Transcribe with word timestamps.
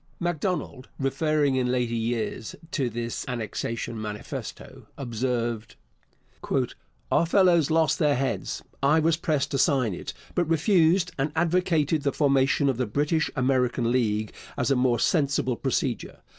Macdonald, 0.19 0.89
referring 0.97 1.55
in 1.55 1.67
later 1.71 1.93
years 1.93 2.55
to 2.71 2.89
this 2.89 3.23
Annexation 3.27 4.01
manifesto, 4.01 4.87
observed: 4.97 5.75
Our 7.11 7.27
fellows 7.27 7.69
lost 7.69 7.99
their 7.99 8.15
heads. 8.15 8.63
I 8.81 8.99
was 8.99 9.15
pressed 9.15 9.51
to 9.51 9.59
sign 9.59 9.93
it, 9.93 10.11
but 10.33 10.49
refused 10.49 11.11
and 11.19 11.31
advocated 11.35 12.01
the 12.01 12.11
formation 12.11 12.67
of 12.67 12.77
the 12.77 12.87
British 12.87 13.29
America 13.35 13.83
League 13.83 14.33
as 14.57 14.71
a 14.71 14.75
more 14.75 14.97
sensible 14.97 15.55
procedure. 15.55 16.21